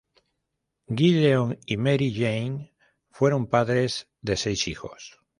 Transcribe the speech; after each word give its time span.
Gideon 0.91 1.59
y 1.67 1.77
Mary 1.77 2.11
Jane 2.11 2.73
fueron 3.11 3.45
padres 3.45 4.09
de 4.21 4.35
seis 4.35 4.67
hijos. 4.67 5.19